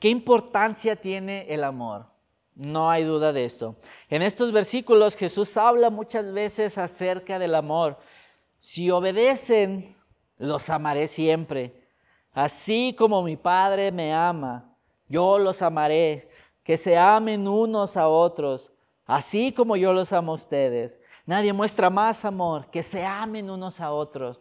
[0.00, 2.13] ¿Qué importancia tiene el amor?
[2.54, 3.76] No hay duda de eso.
[4.08, 7.98] En estos versículos Jesús habla muchas veces acerca del amor.
[8.60, 9.96] Si obedecen,
[10.38, 11.74] los amaré siempre.
[12.32, 14.72] Así como mi Padre me ama,
[15.08, 16.28] yo los amaré.
[16.62, 18.72] Que se amen unos a otros,
[19.04, 20.98] así como yo los amo a ustedes.
[21.26, 24.40] Nadie muestra más amor, que se amen unos a otros.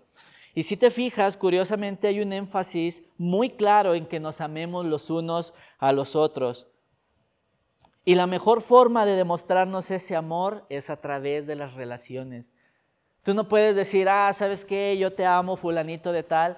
[0.56, 5.10] Y si te fijas, curiosamente hay un énfasis muy claro en que nos amemos los
[5.10, 6.68] unos a los otros.
[8.06, 12.54] Y la mejor forma de demostrarnos ese amor es a través de las relaciones.
[13.24, 14.98] Tú no puedes decir, ah, ¿sabes qué?
[14.98, 16.58] Yo te amo, fulanito de tal,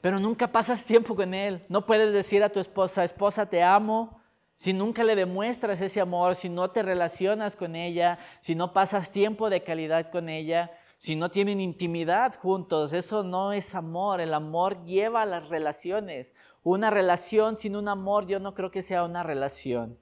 [0.00, 1.64] pero nunca pasas tiempo con él.
[1.68, 4.20] No puedes decir a tu esposa, esposa, te amo,
[4.54, 9.10] si nunca le demuestras ese amor, si no te relacionas con ella, si no pasas
[9.10, 14.20] tiempo de calidad con ella, si no tienen intimidad juntos, eso no es amor.
[14.20, 16.32] El amor lleva a las relaciones.
[16.62, 19.98] Una relación sin un amor yo no creo que sea una relación.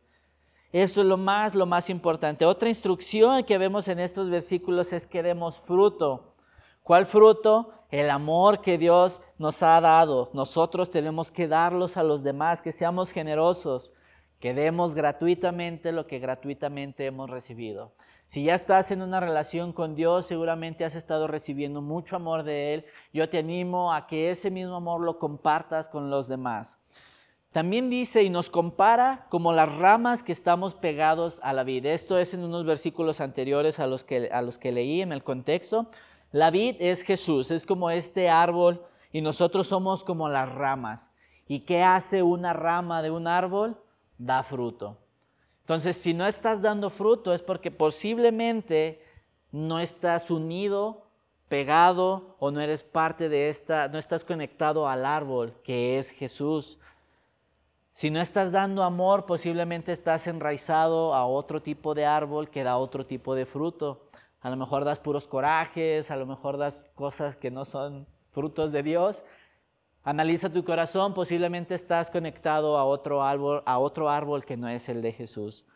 [0.72, 2.46] Eso es lo más, lo más importante.
[2.46, 6.34] Otra instrucción que vemos en estos versículos es que demos fruto.
[6.84, 7.72] ¿Cuál fruto?
[7.90, 10.30] El amor que Dios nos ha dado.
[10.32, 13.92] Nosotros tenemos que darlos a los demás, que seamos generosos,
[14.38, 17.92] que demos gratuitamente lo que gratuitamente hemos recibido.
[18.26, 22.74] Si ya estás en una relación con Dios, seguramente has estado recibiendo mucho amor de
[22.74, 22.84] Él.
[23.12, 26.78] Yo te animo a que ese mismo amor lo compartas con los demás.
[27.52, 31.84] También dice y nos compara como las ramas que estamos pegados a la vid.
[31.86, 35.24] Esto es en unos versículos anteriores a los que, a los que leí en el
[35.24, 35.90] contexto.
[36.30, 41.08] La vid es Jesús, es como este árbol y nosotros somos como las ramas.
[41.48, 43.76] ¿Y qué hace una rama de un árbol?
[44.16, 44.98] Da fruto.
[45.62, 49.04] Entonces, si no estás dando fruto es porque posiblemente
[49.50, 51.02] no estás unido,
[51.48, 56.78] pegado o no eres parte de esta, no estás conectado al árbol que es Jesús.
[57.94, 62.76] Si no estás dando amor, posiblemente estás enraizado a otro tipo de árbol que da
[62.78, 64.08] otro tipo de fruto.
[64.40, 68.72] A lo mejor das puros corajes, a lo mejor das cosas que no son frutos
[68.72, 69.22] de Dios.
[70.02, 74.88] Analiza tu corazón, posiblemente estás conectado a otro árbol, a otro árbol que no es
[74.88, 75.66] el de Jesús.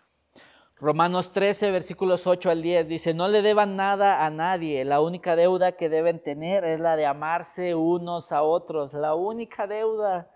[0.77, 5.37] Romanos 13, versículos 8 al 10 dice, no le deban nada a nadie, la única
[5.37, 10.31] deuda que deben tener es la de amarse unos a otros, la única deuda.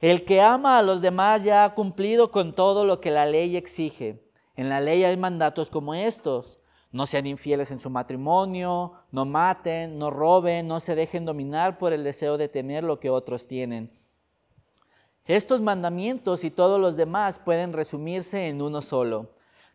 [0.00, 3.56] El que ama a los demás ya ha cumplido con todo lo que la ley
[3.56, 4.24] exige.
[4.56, 6.58] En la ley hay mandatos como estos.
[6.90, 11.92] No sean infieles en su matrimonio, no maten, no roben, no se dejen dominar por
[11.92, 13.92] el deseo de tener lo que otros tienen.
[15.26, 19.30] Estos mandamientos y todos los demás pueden resumirse en uno solo.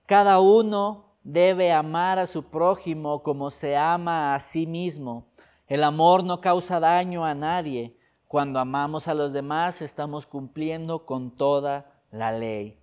[0.08, 5.28] Cada uno debe amar a su prójimo como se ama a sí mismo.
[5.68, 7.96] El amor no causa daño a nadie.
[8.28, 12.80] Cuando amamos a los demás estamos cumpliendo con toda la ley.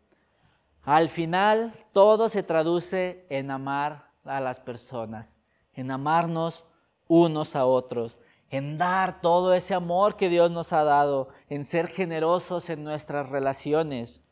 [0.85, 5.39] Al final, todo se traduce en amar a las personas,
[5.75, 6.65] en amarnos
[7.09, 8.19] unos a otros,
[8.51, 13.29] en dar todo ese amor que Dios nos ha dado, en ser generosos en nuestras
[13.29, 14.23] relaciones.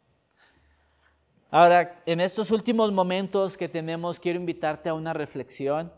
[1.50, 5.92] Ahora, en estos últimos momentos que tenemos, quiero invitarte a una reflexión,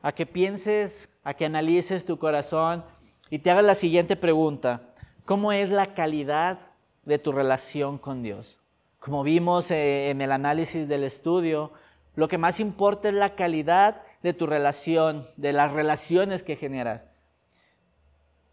[0.00, 2.84] a que pienses, a que analices tu corazón
[3.30, 4.82] y te hagas la siguiente pregunta.
[5.24, 6.58] ¿Cómo es la calidad
[7.04, 8.58] de tu relación con Dios?
[8.98, 11.70] Como vimos eh, en el análisis del estudio,
[12.16, 17.06] lo que más importa es la calidad de tu relación, de las relaciones que generas.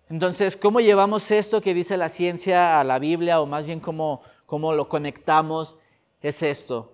[0.10, 4.22] Entonces, ¿cómo llevamos esto que dice la ciencia a la Biblia o más bien cómo,
[4.46, 5.76] cómo lo conectamos?
[6.22, 6.94] Es esto.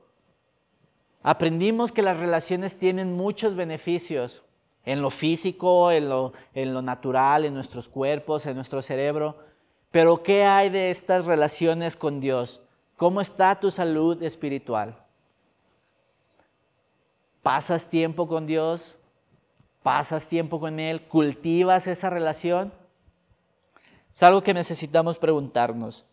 [1.22, 4.42] Aprendimos que las relaciones tienen muchos beneficios
[4.86, 9.38] en lo físico, en lo, en lo natural, en nuestros cuerpos, en nuestro cerebro.
[9.92, 12.62] Pero ¿qué hay de estas relaciones con Dios?
[12.98, 14.98] ¿Cómo está tu salud espiritual?
[17.42, 18.96] ¿Pasas tiempo con Dios?
[19.84, 21.02] ¿Pasas tiempo con Él?
[21.08, 22.74] ¿Cultivas esa relación?
[24.14, 26.06] Es algo que necesitamos preguntarnos.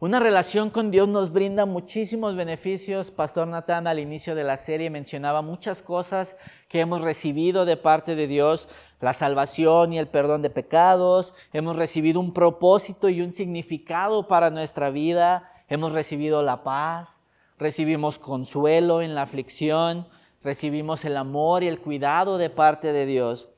[0.00, 3.10] Una relación con Dios nos brinda muchísimos beneficios.
[3.10, 6.36] Pastor Natán al inicio de la serie mencionaba muchas cosas
[6.68, 8.68] que hemos recibido de parte de Dios,
[9.00, 14.50] la salvación y el perdón de pecados, hemos recibido un propósito y un significado para
[14.50, 17.18] nuestra vida, hemos recibido la paz,
[17.58, 20.06] recibimos consuelo en la aflicción,
[20.44, 23.48] recibimos el amor y el cuidado de parte de Dios.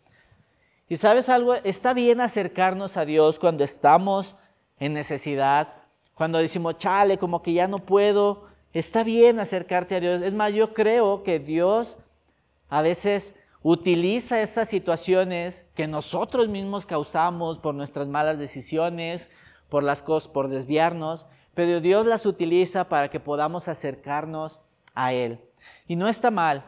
[0.89, 4.37] Y sabes algo, está bien acercarnos a Dios cuando estamos
[4.79, 5.80] en necesidad,
[6.21, 10.21] cuando decimos, chale, como que ya no puedo, está bien acercarte a Dios.
[10.21, 11.97] Es más, yo creo que Dios
[12.69, 19.31] a veces utiliza esas situaciones que nosotros mismos causamos por nuestras malas decisiones,
[19.71, 24.61] por las cosas, por desviarnos, pero Dios las utiliza para que podamos acercarnos
[24.95, 25.41] a Él.
[25.89, 26.65] Y no está mal,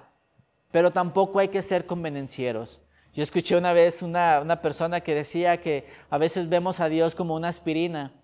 [0.70, 2.80] pero tampoco hay que ser convenencieros.
[3.12, 7.14] Yo escuché una vez una, una persona que decía que a veces vemos a Dios
[7.14, 8.14] como una aspirina.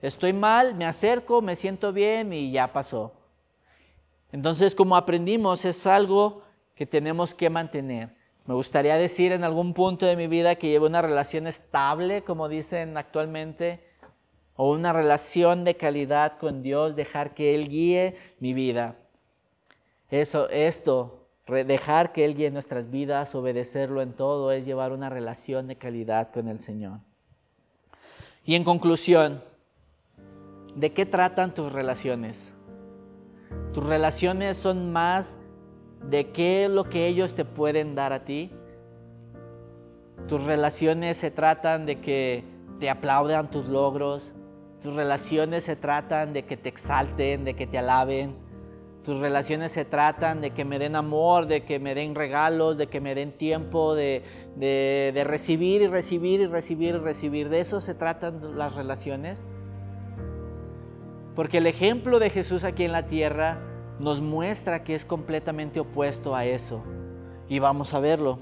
[0.00, 3.12] Estoy mal, me acerco, me siento bien y ya pasó.
[4.30, 6.42] Entonces, como aprendimos, es algo
[6.74, 8.10] que tenemos que mantener.
[8.46, 12.48] Me gustaría decir en algún punto de mi vida que llevo una relación estable, como
[12.48, 13.84] dicen actualmente,
[14.54, 18.96] o una relación de calidad con Dios, dejar que Él guíe mi vida.
[20.10, 25.66] Eso, esto, dejar que Él guíe nuestras vidas, obedecerlo en todo, es llevar una relación
[25.66, 27.00] de calidad con el Señor.
[28.44, 29.42] Y en conclusión,
[30.78, 32.54] ¿de qué tratan tus relaciones?
[33.72, 35.36] Tus relaciones son más
[36.08, 38.52] de qué es lo que ellos te pueden dar a ti.
[40.28, 42.44] Tus relaciones se tratan de que
[42.78, 44.32] te aplaudan tus logros,
[44.82, 48.36] tus relaciones se tratan de que te exalten, de que te alaben.
[49.02, 52.88] Tus relaciones se tratan de que me den amor, de que me den regalos, de
[52.88, 54.22] que me den tiempo, de,
[54.56, 57.48] de, recibir y recibir y recibir y recibir.
[57.48, 59.44] De eso se tratan las relaciones.
[61.38, 63.60] Porque el ejemplo de Jesús aquí en la tierra
[64.00, 66.82] nos muestra que es completamente opuesto a eso.
[67.48, 68.40] Y vamos a verlo.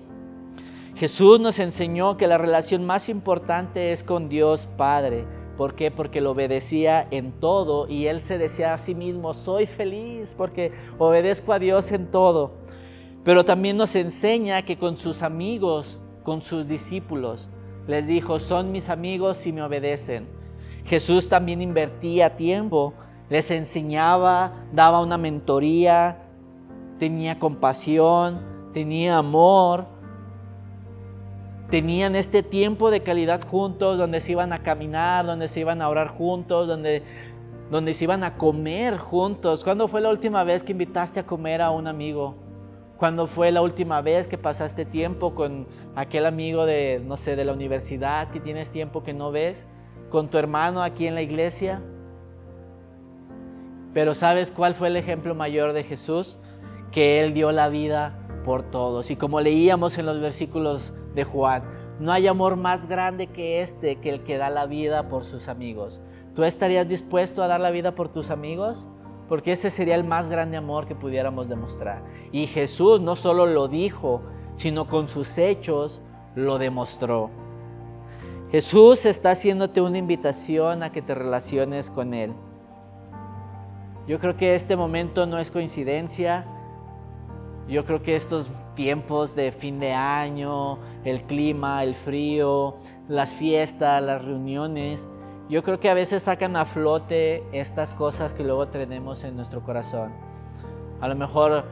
[0.94, 5.26] Jesús nos enseñó que la relación más importante es con Dios Padre.
[5.58, 5.90] ¿Por qué?
[5.90, 10.72] Porque lo obedecía en todo y él se decía a sí mismo, soy feliz porque
[10.96, 12.52] obedezco a Dios en todo.
[13.24, 17.50] Pero también nos enseña que con sus amigos, con sus discípulos,
[17.86, 20.45] les dijo, son mis amigos si me obedecen.
[20.86, 22.94] Jesús también invertía tiempo,
[23.28, 26.18] les enseñaba, daba una mentoría,
[26.98, 28.40] tenía compasión,
[28.72, 29.96] tenía amor
[31.70, 35.88] tenían este tiempo de calidad juntos, donde se iban a caminar, donde se iban a
[35.88, 37.02] orar juntos, donde,
[37.70, 39.64] donde se iban a comer juntos.
[39.64, 42.36] ¿Cuándo fue la última vez que invitaste a comer a un amigo?
[42.98, 47.44] ¿Cuándo fue la última vez que pasaste tiempo con aquel amigo de, no sé, de
[47.44, 49.66] la universidad que tienes tiempo que no ves?
[50.10, 51.82] ¿Con tu hermano aquí en la iglesia?
[53.92, 56.38] Pero ¿sabes cuál fue el ejemplo mayor de Jesús?
[56.92, 59.10] Que Él dio la vida por todos.
[59.10, 61.64] Y como leíamos en los versículos de Juan.
[61.98, 65.48] No hay amor más grande que este, que el que da la vida por sus
[65.48, 66.00] amigos.
[66.34, 68.86] ¿Tú estarías dispuesto a dar la vida por tus amigos?
[69.28, 72.02] Porque ese sería el más grande amor que pudiéramos demostrar.
[72.32, 74.22] Y Jesús no solo lo dijo,
[74.56, 76.02] sino con sus hechos
[76.34, 77.30] lo demostró.
[78.56, 82.32] Jesús está haciéndote una invitación a que te relaciones con Él.
[84.08, 86.46] Yo creo que este momento no es coincidencia,
[87.68, 92.76] Yo creo que estos tiempos de fin de año, el clima, el frío,
[93.08, 95.06] las fiestas, las reuniones,
[95.50, 99.62] yo creo que a veces sacan a flote estas cosas que luego tenemos en nuestro
[99.62, 100.12] corazón.
[101.02, 101.64] A lo mejor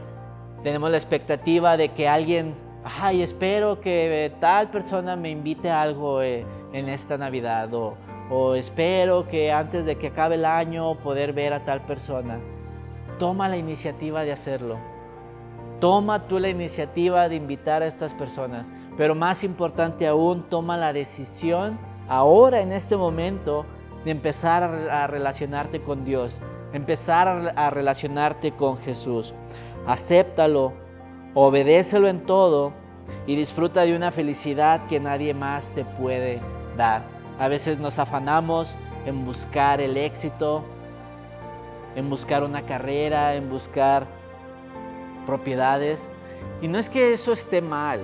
[0.62, 2.54] tenemos la expectativa de que alguien,
[2.84, 6.44] ay, espero que tal persona me invite a algo eh,
[6.74, 7.94] en esta Navidad o,
[8.30, 12.38] o espero que antes de que acabe el año poder ver a tal persona.
[13.18, 14.76] Toma la iniciativa de hacerlo.
[15.80, 18.66] Toma tú la iniciativa de invitar a estas personas.
[18.96, 23.64] Pero más importante aún, toma la decisión ahora en este momento
[24.04, 26.40] de empezar a relacionarte con Dios,
[26.72, 29.32] empezar a relacionarte con Jesús.
[29.86, 30.72] Acéptalo,
[31.34, 32.72] obedécelo en todo
[33.26, 36.40] y disfruta de una felicidad que nadie más te puede
[36.78, 38.74] A veces nos afanamos
[39.06, 40.64] en buscar el éxito,
[41.96, 44.06] en buscar una carrera, en buscar
[45.26, 46.06] propiedades.
[46.60, 48.00] Y no es que eso esté mal,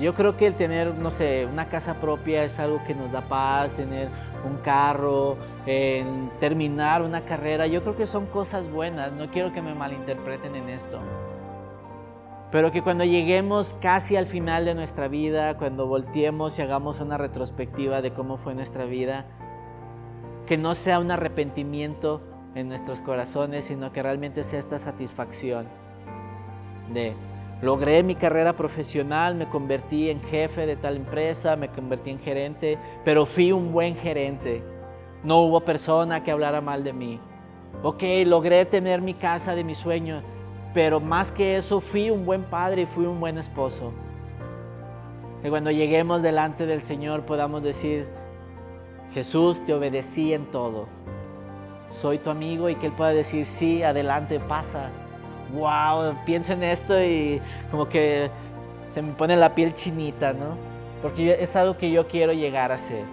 [0.00, 3.20] yo creo que el tener, no sé, una casa propia es algo que nos da
[3.20, 4.08] paz, tener
[4.48, 5.36] un carro,
[6.38, 10.70] terminar una carrera, yo creo que son cosas buenas, no quiero que me malinterpreten en
[10.70, 10.98] esto.
[12.50, 17.16] Pero que cuando lleguemos casi al final de nuestra vida, cuando volteemos y hagamos una
[17.16, 19.26] retrospectiva de cómo fue nuestra vida,
[20.46, 22.20] que no sea un arrepentimiento
[22.54, 25.68] en nuestros corazones, sino que realmente sea esta satisfacción
[26.92, 27.14] de
[27.62, 32.78] Logré mi carrera profesional, me convertí en jefe de tal empresa, me convertí en gerente,
[33.04, 34.62] pero fui un buen gerente.
[35.22, 37.20] No hubo persona que hablara mal de mí.
[37.82, 40.22] Ok, logré tener mi casa de mi sueño,
[40.74, 43.92] pero más que eso fui un buen padre y fui un buen esposo.
[45.42, 48.08] Que cuando lleguemos delante del Señor podamos decir,
[49.12, 50.86] Jesús, te obedecí en todo.
[51.88, 54.90] Soy tu amigo y que Él pueda decir, sí, adelante, pasa
[55.52, 57.40] wow, pienso en esto y
[57.70, 58.30] como que
[58.94, 60.56] se me pone la piel chinita, ¿no?
[61.02, 63.04] Porque es algo que yo quiero llegar a ser.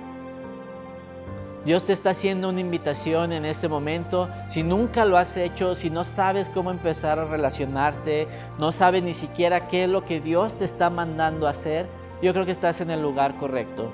[1.67, 4.29] Dios te está haciendo una invitación en este momento.
[4.47, 8.25] Si nunca lo has hecho, si no sabes cómo empezar a relacionarte,
[8.57, 11.85] no sabes ni siquiera qué es lo que Dios te está mandando a hacer,
[12.21, 13.91] yo creo que estás en el lugar correcto.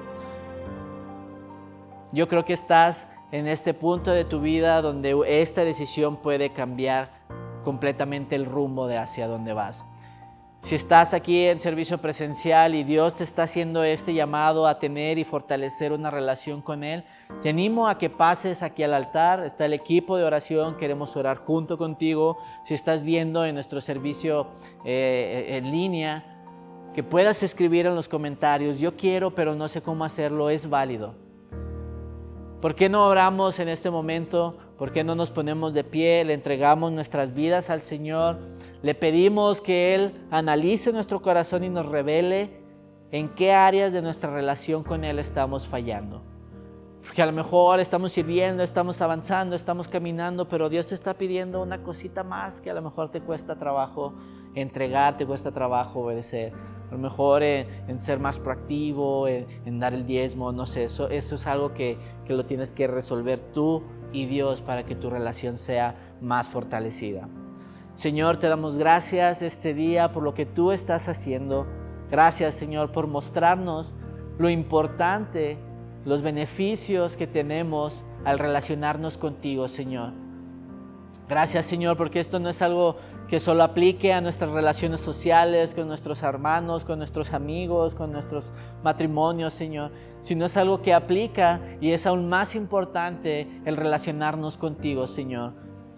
[2.12, 7.10] Yo creo que estás en este punto de tu vida donde esta decisión puede cambiar
[7.64, 9.84] completamente el rumbo de hacia dónde vas.
[10.64, 15.18] Si estás aquí en servicio presencial y Dios te está haciendo este llamado a tener
[15.18, 17.04] y fortalecer una relación con Él,
[17.42, 19.44] te animo a que pases aquí al altar.
[19.44, 22.38] Está el equipo de oración, queremos orar junto contigo.
[22.66, 24.48] Si estás viendo en nuestro servicio
[24.86, 26.24] eh, en línea,
[26.94, 31.14] que puedas escribir en los comentarios, yo quiero pero no sé cómo hacerlo, es válido.
[32.62, 34.58] ¿Por qué no oramos en este momento?
[34.78, 36.24] ¿Por qué no nos ponemos de pie?
[36.24, 38.38] Le entregamos nuestras vidas al Señor.
[38.84, 42.62] Le pedimos que Él analice nuestro corazón y nos revele
[43.12, 46.22] en qué áreas de nuestra relación con Él estamos fallando.
[47.02, 51.62] Porque a lo mejor estamos sirviendo, estamos avanzando, estamos caminando, pero Dios te está pidiendo
[51.62, 54.16] una cosita más que a lo mejor te cuesta trabajo
[54.54, 56.52] entregar, te cuesta trabajo obedecer.
[56.90, 61.36] A lo mejor en, ser más proactivo, en, dar el diezmo, no sé, eso, eso
[61.36, 63.82] es algo que, que lo tienes que resolver tú
[64.12, 67.30] y Dios para que tu relación sea más fortalecida.
[67.96, 71.68] Señor, te damos gracias este día por lo que tú estás haciendo.
[72.10, 73.94] Gracias, Señor, por mostrarnos
[74.38, 75.58] lo importante
[76.06, 80.12] los beneficios que tenemos al relacionarnos contigo, Señor.
[81.30, 85.88] Gracias, Señor, porque esto no es algo que solo aplique a nuestras relaciones sociales, con
[85.88, 88.46] nuestros hermanos, con nuestros amigos, con nuestros
[88.84, 89.92] matrimonios, Señor,
[90.22, 95.54] sino es algo que aplica y es aún más importante el relacionarnos contigo, Señor.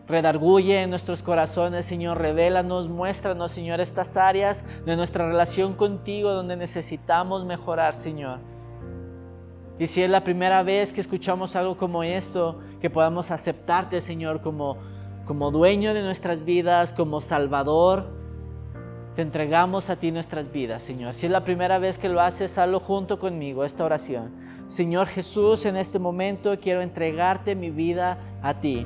[0.08, 6.56] Redarguye en nuestros corazones, Señor, revélanos, muéstranos, Señor, estas áreas de nuestra relación contigo donde
[6.56, 8.40] necesitamos mejorar, Señor.
[9.80, 14.42] Y si es la primera vez que escuchamos algo como esto, que podamos aceptarte, Señor,
[14.42, 14.78] como,
[15.26, 18.06] como dueño de nuestras vidas, como Salvador,
[19.16, 21.14] te entregamos a ti nuestras vidas, Señor.
[21.14, 24.32] Si es la primera vez que lo haces, hazlo junto conmigo, esta oración.
[24.68, 28.86] Señor Jesús, en este momento quiero entregarte mi vida a ti.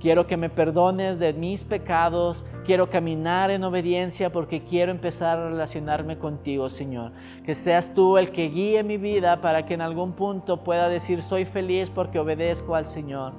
[0.00, 2.42] Quiero que me perdones de mis pecados.
[2.64, 7.12] Quiero caminar en obediencia porque quiero empezar a relacionarme contigo, Señor.
[7.44, 11.20] Que seas tú el que guíe mi vida para que en algún punto pueda decir
[11.22, 13.34] soy feliz porque obedezco al Señor.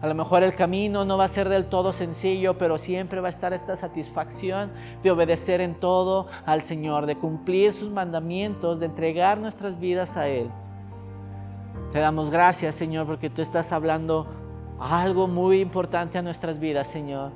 [0.00, 3.26] A lo mejor el camino no va a ser del todo sencillo, pero siempre va
[3.26, 4.70] a estar esta satisfacción
[5.02, 10.28] de obedecer en todo al Señor, de cumplir sus mandamientos, de entregar nuestras vidas a
[10.28, 10.50] Él.
[11.90, 14.45] Te damos gracias, Señor, porque tú estás hablando
[14.78, 17.32] algo muy importante a nuestras vidas, Señor.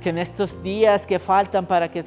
[0.00, 2.04] que en estos días que faltan para que,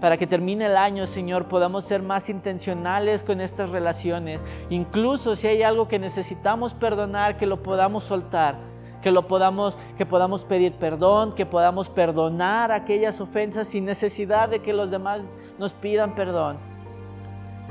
[0.00, 4.40] para que termine el año, Señor, podamos ser más intencionales con estas relaciones.
[4.70, 8.56] Incluso si hay algo que necesitamos perdonar, que lo podamos soltar,
[9.00, 14.60] que lo podamos, que podamos pedir perdón, que podamos perdonar aquellas ofensas sin necesidad de
[14.60, 15.20] que los demás
[15.60, 16.56] nos pidan perdón.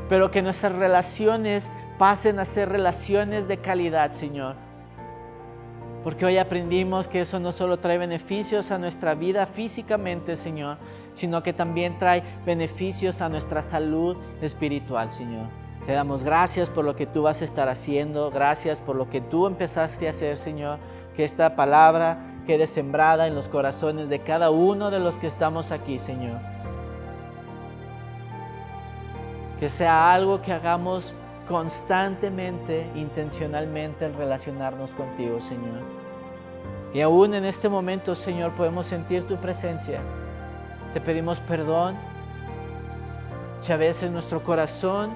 [0.08, 4.71] Pero que nuestras relaciones pasen a ser relaciones de calidad, Señor
[6.04, 10.78] porque hoy aprendimos que eso no solo trae beneficios a nuestra vida físicamente, Señor,
[11.14, 15.48] sino que también trae beneficios a nuestra salud espiritual, Señor.
[15.86, 19.22] Te damos gracias por lo que tú vas a estar haciendo, gracias por lo que
[19.22, 20.80] tú empezaste a hacer, Señor.
[21.16, 25.72] Que esta palabra quede sembrada en los corazones de cada uno de los que estamos
[25.72, 26.38] aquí, Señor.
[29.60, 31.14] Que sea algo que hagamos
[31.52, 35.82] constantemente, intencionalmente el relacionarnos contigo, Señor.
[36.94, 40.00] Y aún en este momento, Señor, podemos sentir tu presencia.
[40.94, 41.96] Te pedimos perdón
[43.60, 45.12] si a veces nuestro corazón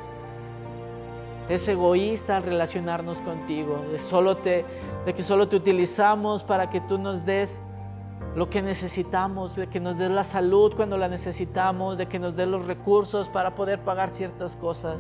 [1.48, 4.66] es egoísta al relacionarnos contigo, de, solo te,
[5.06, 7.62] de que solo te utilizamos para que tú nos des
[8.36, 12.36] lo que necesitamos, de que nos des la salud cuando la necesitamos, de que nos
[12.36, 14.98] des los recursos para poder pagar ciertas cosas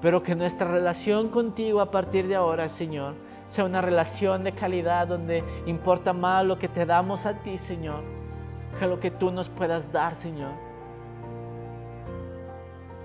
[0.00, 3.14] pero que nuestra relación contigo a partir de ahora, Señor,
[3.50, 8.02] sea una relación de calidad donde importa más lo que te damos a ti, Señor,
[8.78, 10.52] que lo que tú nos puedas dar, Señor.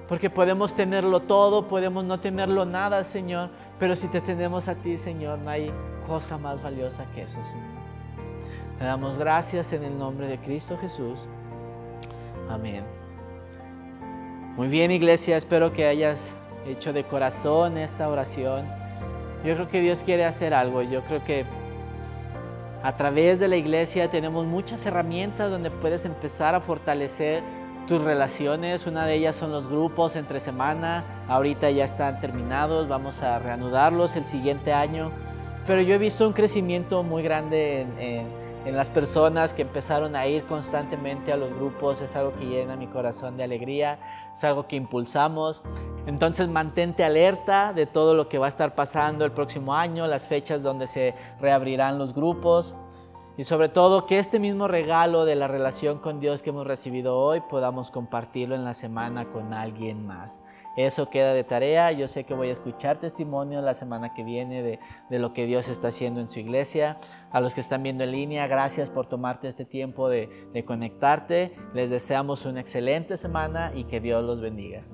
[0.07, 4.97] Porque podemos tenerlo todo, podemos no tenerlo nada, Señor, pero si te tenemos a ti,
[4.97, 5.71] Señor, no hay
[6.07, 7.75] cosa más valiosa que eso, Señor.
[8.77, 11.19] Te damos gracias en el nombre de Cristo Jesús.
[12.49, 12.83] Amén.
[14.55, 16.35] Muy bien, iglesia, espero que hayas
[16.65, 18.65] hecho de corazón esta oración.
[19.45, 20.81] Yo creo que Dios quiere hacer algo.
[20.81, 21.45] Yo creo que
[22.83, 27.43] a través de la iglesia tenemos muchas herramientas donde puedes empezar a fortalecer
[27.87, 28.87] tus relaciones.
[28.87, 31.03] Una de ellas son los grupos entre semana.
[31.27, 32.87] Ahorita ya están terminados.
[32.87, 35.11] Vamos a reanudarlos el siguiente año.
[35.67, 40.45] Pero yo he visto un crecimiento muy grande en, las personas que empezaron a ir
[40.45, 42.01] constantemente a los grupos.
[42.01, 43.99] Es algo que llena mi corazón de alegría.
[44.33, 45.61] Es algo que impulsamos.
[46.07, 50.27] Entonces mantente alerta de todo lo que va a estar pasando el próximo año, las
[50.27, 52.75] fechas donde se reabrirán los grupos
[53.37, 57.17] y sobre todo que este mismo regalo de la relación con Dios que hemos recibido
[57.17, 60.39] hoy podamos compartirlo en la semana con alguien más.
[60.77, 61.91] Eso queda de tarea.
[61.91, 64.79] Yo sé que voy a escuchar testimonios la semana que viene de,
[65.19, 66.97] lo que Dios está haciendo en su iglesia.
[67.35, 71.53] A los que están viendo en línea, gracias por tomarte este tiempo de, conectarte.
[71.73, 74.85] Les deseamos una excelente semana y que Dios los bendiga.